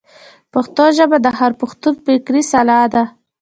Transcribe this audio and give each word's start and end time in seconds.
پښتو 0.53 0.83
ژبه 0.97 1.17
د 1.25 1.27
هر 1.39 1.51
پښتون 1.61 1.93
فکري 2.05 2.41
سلاح 2.51 2.83
ده. 2.93 3.03